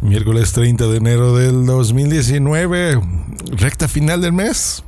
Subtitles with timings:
[0.00, 3.00] Miércoles 30 de enero del 2019,
[3.50, 4.84] recta final del mes.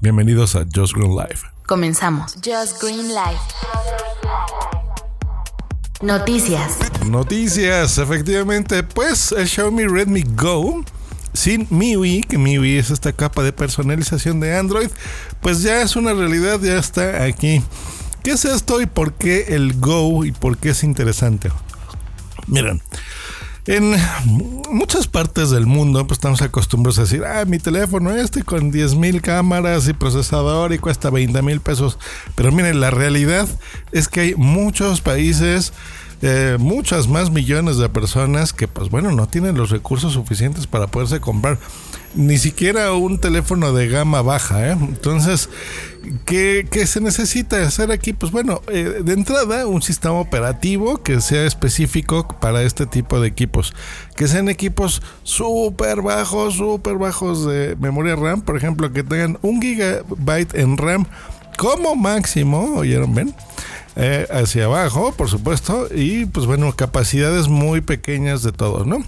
[0.00, 1.46] Bienvenidos a Just Green Life.
[1.66, 2.34] Comenzamos.
[2.44, 3.40] Just Green Life.
[6.02, 6.78] Noticias.
[7.06, 10.84] Noticias, efectivamente, pues el Xiaomi Redmi Go
[11.32, 14.90] sin MIUI, que MIUI es esta capa de personalización de Android,
[15.40, 17.62] pues ya es una realidad, ya está aquí.
[18.24, 21.52] ¿Qué es esto y por qué el Go y por qué es interesante?
[22.48, 22.82] Miren,
[23.66, 23.94] en
[24.70, 29.20] muchas partes del mundo pues estamos acostumbrados a decir, ah, mi teléfono este con 10.000
[29.20, 31.98] cámaras y procesador y cuesta 20 mil pesos.
[32.34, 33.48] Pero miren, la realidad
[33.92, 35.72] es que hay muchos países
[36.22, 40.86] eh, muchas más millones de personas que pues bueno no tienen los recursos suficientes para
[40.86, 41.58] poderse comprar
[42.14, 44.72] ni siquiera un teléfono de gama baja ¿eh?
[44.72, 45.48] entonces
[46.26, 48.12] ¿qué, se necesita hacer aquí?
[48.12, 53.28] pues bueno eh, de entrada un sistema operativo que sea específico para este tipo de
[53.28, 53.72] equipos
[54.14, 59.62] que sean equipos súper bajos súper bajos de memoria RAM por ejemplo que tengan un
[59.62, 61.06] gigabyte en RAM
[61.56, 63.34] como máximo oyeron ven
[64.00, 69.04] eh, hacia abajo, por supuesto, y pues bueno, capacidades muy pequeñas de todo, ¿no?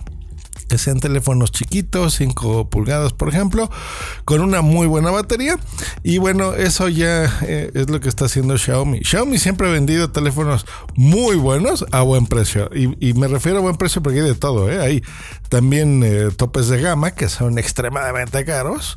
[0.68, 3.70] que sean teléfonos chiquitos, 5 pulgadas por ejemplo,
[4.24, 5.58] con una muy buena batería.
[6.02, 9.00] Y bueno, eso ya eh, es lo que está haciendo Xiaomi.
[9.04, 12.70] Xiaomi siempre ha vendido teléfonos muy buenos a buen precio.
[12.74, 14.70] Y, me refiero a buen precio porque hay de todo.
[14.70, 14.80] ¿eh?
[14.80, 15.02] Hay
[15.50, 18.96] también topes de gama que son extremadamente caros.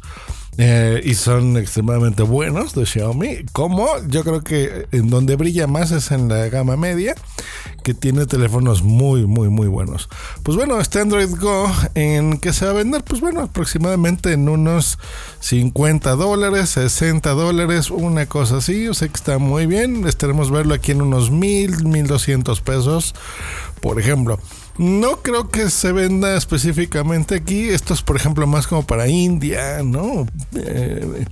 [0.57, 3.45] Eh, y son extremadamente buenos de Xiaomi.
[3.51, 7.15] Como yo creo que en donde brilla más es en la gama media,
[7.83, 10.09] que tiene teléfonos muy, muy, muy buenos.
[10.43, 13.03] Pues bueno, este Android Go, ¿en qué se va a vender?
[13.03, 14.97] Pues bueno, aproximadamente en unos
[15.41, 18.85] 50 dólares, 60 dólares, una cosa así.
[18.85, 20.07] Yo sé que está muy bien.
[20.07, 23.13] Estaremos verlo aquí en unos 1000, 1200 pesos,
[23.81, 24.39] por ejemplo.
[24.77, 27.69] No creo que se venda específicamente aquí.
[27.69, 30.27] Esto es, por ejemplo, más como para India, ¿no?
[30.55, 31.25] Eh,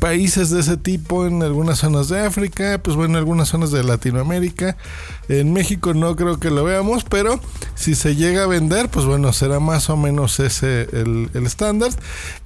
[0.00, 3.84] países de ese tipo en algunas zonas de África, pues bueno, en algunas zonas de
[3.84, 4.76] Latinoamérica.
[5.28, 7.38] En México no creo que lo veamos, pero
[7.74, 11.90] si se llega a vender, pues bueno, será más o menos ese el, estándar.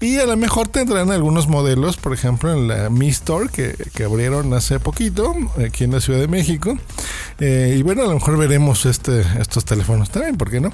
[0.00, 4.52] Y a lo mejor tendrán algunos modelos, por ejemplo, en la Mi Store que, abrieron
[4.52, 5.32] hace poquito,
[5.64, 6.76] aquí en la Ciudad de México.
[7.38, 10.72] Eh, y bueno, a lo mejor veremos este, estos teléfonos también, ¿por qué no?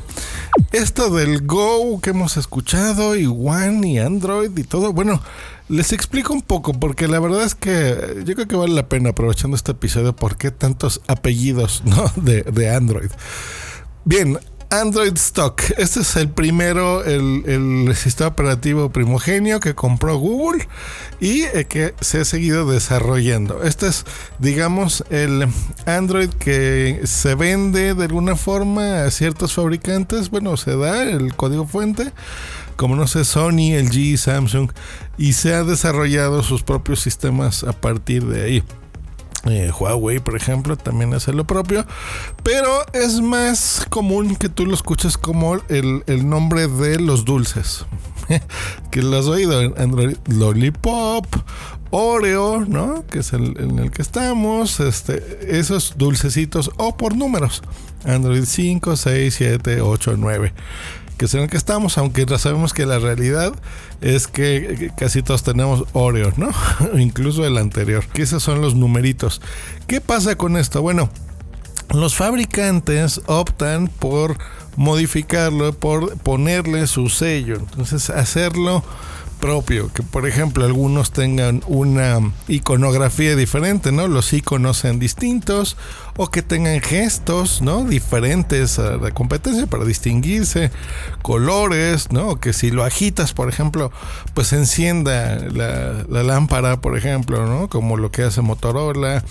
[0.72, 5.20] Esto del Go que hemos escuchado, y One y Android y todo, bueno,
[5.68, 9.10] les explico un poco, porque la verdad es que yo creo que vale la pena,
[9.10, 11.82] aprovechando este episodio, por qué tantos apellidos
[12.16, 13.10] de, Android.
[14.04, 14.38] Bien,
[14.70, 15.62] Android Stock.
[15.78, 20.68] Este es el primero, el, sistema operativo primogenio que compró Google
[21.20, 23.64] y eh, que se ha seguido desarrollando.
[23.64, 24.04] Este es,
[24.38, 25.48] digamos, el
[25.86, 30.30] Android que se vende de alguna forma a ciertos fabricantes.
[30.30, 32.12] Bueno, se da el código fuente
[32.78, 34.70] como no sé, Sony, LG, Samsung,
[35.18, 38.62] y se ha desarrollado sus propios sistemas a partir de ahí.
[39.46, 41.84] Eh, Huawei, por ejemplo, también hace lo propio,
[42.44, 47.84] pero es más común que tú lo escuches como el, nombre de los dulces.
[48.92, 51.26] que lo has oído Android Lollipop,
[51.90, 53.04] Oreo, ¿no?
[53.08, 57.62] Que es el en el que estamos, este, esos dulcecitos o por números.
[58.04, 60.52] Android 5, 6, 7, 8, 9
[61.18, 63.52] que es en el que estamos, aunque ya sabemos que la realidad
[64.00, 66.50] es que casi todos tenemos Oreo, ¿no?
[66.98, 69.42] Incluso el anterior, que esos son los numeritos.
[69.86, 70.80] ¿Qué pasa con esto?
[70.80, 71.10] Bueno,
[71.90, 74.38] los fabricantes optan por
[74.76, 78.84] modificarlo, por ponerle su sello, entonces hacerlo
[79.38, 84.08] propio, que por ejemplo algunos tengan una iconografía diferente, ¿no?
[84.08, 85.76] Los iconos sean distintos
[86.18, 87.84] o que tengan gestos, ¿no?
[87.84, 90.72] Diferentes a la competencia para distinguirse,
[91.22, 92.40] colores, ¿no?
[92.40, 93.92] Que si lo agitas, por ejemplo,
[94.34, 97.68] pues encienda la, lámpara, por ejemplo, ¿no?
[97.68, 99.22] Como lo que hace Motorola,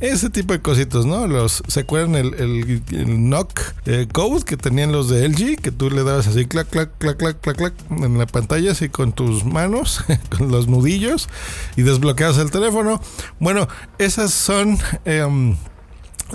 [0.00, 1.28] ese tipo de cositos, ¿no?
[1.28, 2.82] Los, ¿Se acuerdan el, el,
[3.30, 5.60] knock eh, code que tenían los de LG?
[5.62, 8.88] Que tú le dabas así, clac, clac, clac, clac, clac, clac, en la pantalla, así
[8.88, 10.04] con tus manos,
[10.36, 11.28] con los nudillos,
[11.76, 13.00] y desbloqueas el teléfono.
[13.38, 13.68] Bueno,
[13.98, 14.78] esas son...
[15.04, 15.56] Em,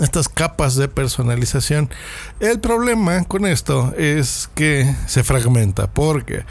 [0.00, 1.90] estas capas de personalización.
[2.38, 6.44] El problema con esto es que se fragmenta porque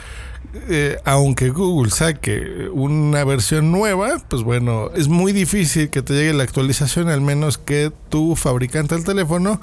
[0.69, 6.33] eh, aunque Google saque una versión nueva, pues bueno, es muy difícil que te llegue
[6.33, 9.61] la actualización al menos que tu fabricante del teléfono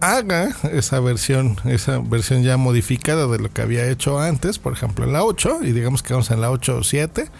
[0.00, 5.04] haga esa versión, esa versión ya modificada de lo que había hecho antes, por ejemplo
[5.04, 7.30] en la 8, y digamos que vamos en la 8 o 7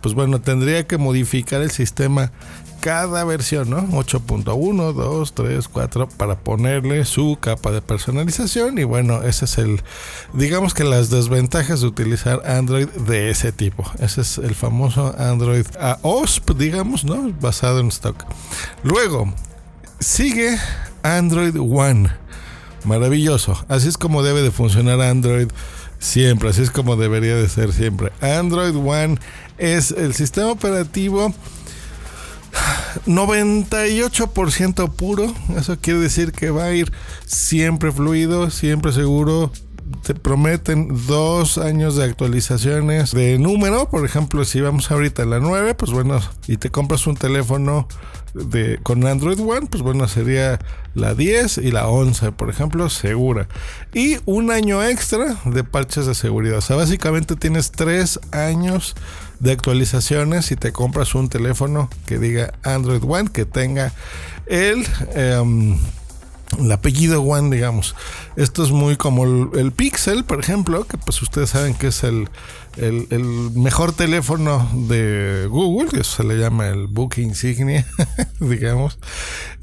[0.00, 2.30] pues bueno, tendría que modificar el sistema
[2.80, 3.82] cada versión, ¿no?
[3.88, 9.82] 8.1, 2, 3, 4 para ponerle su capa de personalización y bueno, ese es el
[10.32, 13.84] digamos que las desventajas de utilizar Android de ese tipo.
[13.98, 17.32] Ese es el famoso Android AOSP, digamos, ¿no?
[17.40, 18.24] Basado en stock.
[18.84, 19.32] Luego
[19.98, 20.56] sigue
[21.02, 22.10] Android One.
[22.84, 23.64] Maravilloso.
[23.68, 25.48] Así es como debe de funcionar Android
[25.98, 28.12] siempre, así es como debería de ser siempre.
[28.20, 29.18] Android One
[29.58, 31.34] es el sistema operativo
[33.06, 35.32] 98% puro.
[35.56, 36.92] Eso quiere decir que va a ir
[37.26, 39.52] siempre fluido, siempre seguro.
[40.02, 43.88] Te prometen dos años de actualizaciones de número.
[43.88, 47.88] Por ejemplo, si vamos ahorita a la 9, pues bueno, y te compras un teléfono
[48.34, 50.58] de, con Android One, pues bueno, sería
[50.94, 53.48] la 10 y la 11, por ejemplo, segura.
[53.94, 56.58] Y un año extra de parches de seguridad.
[56.58, 58.94] O sea, básicamente tienes tres años
[59.40, 63.92] de actualizaciones si te compras un teléfono que diga Android One, que tenga
[64.46, 64.86] el...
[65.14, 65.78] Em,
[66.58, 67.94] el apellido One, digamos.
[68.36, 72.28] Esto es muy como el, Pixel, por ejemplo, que pues ustedes saben que es el,
[73.54, 77.86] mejor teléfono de Google, que se le llama el book insignia,
[78.40, 78.98] digamos.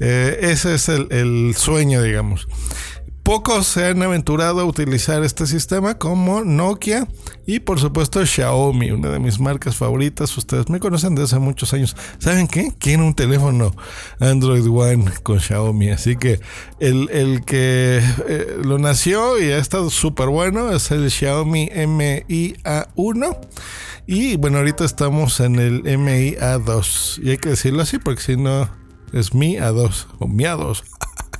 [0.00, 2.46] Eh, ese es el, el sueño, digamos.
[3.26, 7.08] Pocos se han aventurado a utilizar este sistema como Nokia
[7.44, 10.38] y por supuesto Xiaomi, una de mis marcas favoritas.
[10.38, 11.96] Ustedes me conocen desde hace muchos años.
[12.20, 12.72] ¿Saben qué?
[12.78, 13.74] Quiero un teléfono
[14.20, 15.90] Android One con Xiaomi.
[15.90, 16.38] Así que
[16.78, 23.38] el, que eh, lo nació y ha estado súper bueno es el Xiaomi MIA1.
[24.06, 27.24] Y bueno, ahorita estamos en el MIA2.
[27.24, 28.70] Y hay que decirlo así porque si no
[29.12, 30.84] es Mi A2 o Mi A2.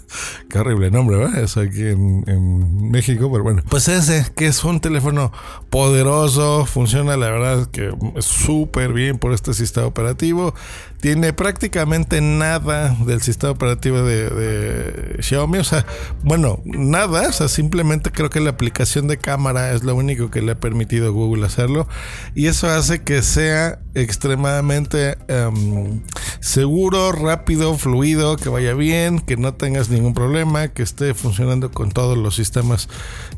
[0.48, 1.42] Qué horrible nombre, ¿verdad?
[1.42, 3.62] Es aquí en, México, pero bueno.
[3.68, 5.32] Pues ese, que es un teléfono
[5.70, 10.54] poderoso, funciona la verdad que súper bien por este sistema operativo.
[11.00, 15.58] Tiene prácticamente nada del sistema operativo de, Xiaomi.
[15.58, 15.84] O sea,
[16.22, 17.28] bueno, nada.
[17.28, 20.60] O sea, simplemente creo que la aplicación de cámara es lo único que le ha
[20.60, 21.86] permitido Google hacerlo.
[22.34, 26.00] Y eso hace que sea extremadamente em,
[26.40, 31.90] seguro, rápido, fluido, que vaya bien, que no tengas ningún problema, que esté funcionando con
[31.90, 32.88] todos los sistemas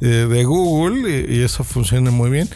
[0.00, 2.48] eh, de Google y, eso funciona muy bien.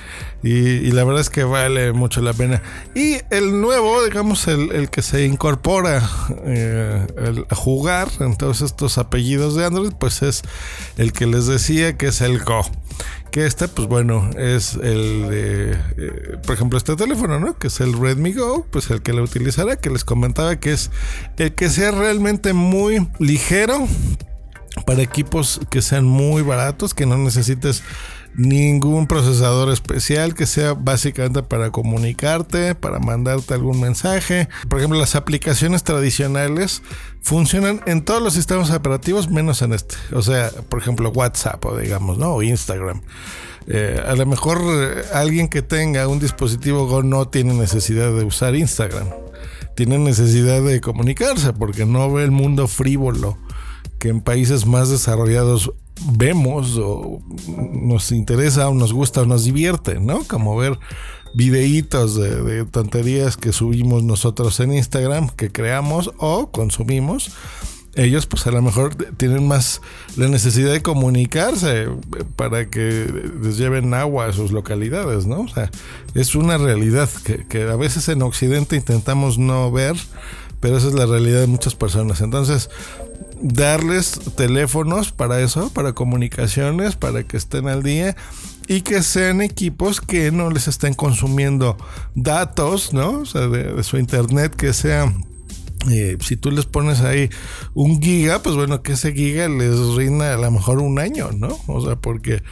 [0.43, 2.63] Y, la verdad es que vale mucho la pena.
[2.95, 6.03] Y el nuevo, digamos, el, que se incorpora
[6.45, 10.43] eh, a jugar en todos estos apellidos de Android, pues es
[10.99, 12.63] el que les decía que es el Go.
[13.33, 17.59] Que este, pues bueno, es el de, eh, por ejemplo, este teléfono, ¿no?
[17.59, 20.91] Que es el Redmi Go, pues el que lo utilizará, que les comentaba que es
[21.39, 23.89] el que sea realmente muy ligero
[24.87, 27.83] para equipos que sean muy baratos, que no necesites
[28.35, 34.49] ningún procesador especial que sea básicamente para comunicarte, para mandarte algún mensaje.
[34.69, 36.83] Por ejemplo, las aplicaciones tradicionales
[37.21, 39.97] funcionan en todos los sistemas operativos menos en este.
[40.13, 42.35] O sea, por ejemplo, WhatsApp o digamos, ¿no?
[42.35, 43.03] O Instagram.
[43.67, 48.25] Eh, a lo mejor eh, alguien que tenga un dispositivo Go no tiene necesidad de
[48.25, 49.09] usar Instagram.
[49.77, 53.39] Tiene necesidad de comunicarse porque no ve el mundo frívolo
[53.99, 55.73] que en países más desarrollados
[56.13, 57.21] vemos o
[57.73, 60.25] nos interesa o nos gusta o nos divierte, ¿no?
[60.25, 60.79] Como ver
[61.35, 67.33] videitos de, tonterías que subimos nosotros en Instagram, que creamos o consumimos.
[67.95, 69.83] Ellos pues a lo mejor tienen más
[70.17, 71.89] la necesidad de comunicarse
[72.37, 73.07] para que
[73.43, 75.43] les lleven agua a sus localidades, ¿no?
[75.43, 75.71] O sea,
[76.15, 79.95] es una realidad que, que a veces en Occidente intentamos no ver,
[80.61, 82.23] pero esa es la realidad de muchas personas.
[82.23, 82.71] Entonces,
[83.43, 88.17] darles teléfonos para eso, para comunicaciones, para que estén al día
[88.69, 91.77] y que sean equipos que no les estén consumiendo
[92.15, 93.21] datos, ¿no?
[93.21, 95.13] O sea, de, su internet, que sea
[95.91, 97.29] eh, si tú les pones ahí
[97.75, 101.59] un giga, pues bueno, que ese giga les rinda a lo mejor un año, ¿no?
[101.67, 102.43] O sea, porque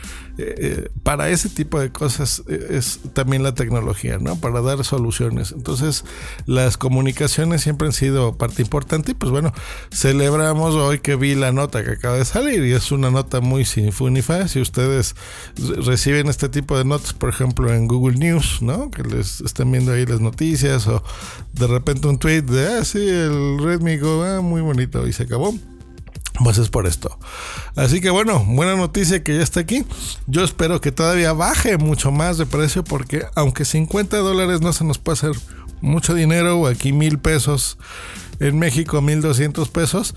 [0.40, 4.36] eh, para ese tipo de cosas eh, es también la tecnología, ¿no?
[4.36, 5.52] Para dar soluciones.
[5.52, 6.04] Entonces,
[6.46, 9.52] las comunicaciones siempre han sido parte importante y pues bueno,
[9.92, 13.64] celebramos hoy que vi la nota que acaba de salir y es una nota muy
[13.64, 14.48] sinfónica.
[14.48, 15.14] Si ustedes
[15.56, 18.90] reciben este tipo de notas, por ejemplo, en Google News, ¿no?
[18.90, 21.02] Que les estén viendo ahí las noticias o
[21.52, 25.24] de repente un tweet de, ah, sí, el Redmi Go, ah, muy bonito y se
[25.24, 25.54] acabó
[26.42, 27.18] pues es por esto.
[27.76, 29.84] Así que bueno, buena noticia que ya está aquí.
[30.26, 34.84] Yo espero que todavía baje mucho más de precio porque aunque 50 dólares no se
[34.84, 35.32] nos puede hacer
[35.80, 37.78] mucho dinero, o aquí mil pesos,
[38.38, 40.14] en México 1200 pesos,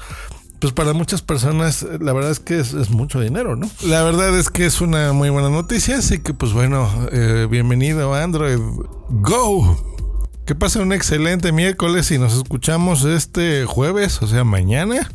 [0.59, 3.69] pues para muchas personas la verdad es que es, mucho dinero, ¿no?
[3.85, 8.13] La verdad es que es una muy buena noticia, así que pues bueno, eh, bienvenido
[8.13, 8.59] a Android
[9.09, 9.89] Go.
[10.45, 15.09] Que pasen un excelente miércoles y nos escuchamos este jueves, o sea, mañana,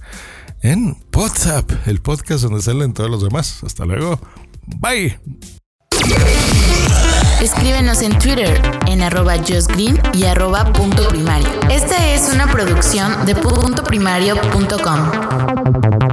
[0.62, 3.62] en WhatsApp, el podcast donde salen todos los demás.
[3.64, 4.20] Hasta luego.
[4.78, 5.18] Bye.
[7.40, 11.48] Escríbenos en Twitter en arroba justgreen y arroba punto primario.
[11.70, 16.07] Esta es una producción de puntoprimario.com.